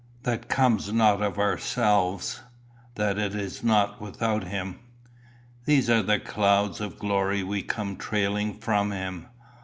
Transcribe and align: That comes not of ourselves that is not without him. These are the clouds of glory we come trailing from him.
That 0.23 0.49
comes 0.49 0.91
not 0.91 1.21
of 1.21 1.37
ourselves 1.37 2.41
that 2.95 3.19
is 3.19 3.63
not 3.63 4.01
without 4.01 4.45
him. 4.45 4.79
These 5.65 5.91
are 5.91 6.01
the 6.01 6.17
clouds 6.17 6.81
of 6.81 6.97
glory 6.97 7.43
we 7.43 7.61
come 7.61 7.95
trailing 7.97 8.55
from 8.57 8.89
him. 8.91 9.27